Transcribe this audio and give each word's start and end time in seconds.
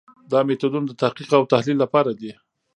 دا 0.31 0.39
میتودونه 0.47 0.85
د 0.87 0.93
تحقیق 1.01 1.29
او 1.37 1.43
تحلیل 1.53 1.77
لپاره 1.83 2.11
دي. 2.19 2.31